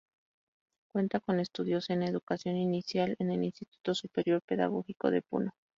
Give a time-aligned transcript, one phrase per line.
[0.91, 5.51] Cuenta con estudios en Educación Inicial en el Instituto Superior Pedagógico de Puno.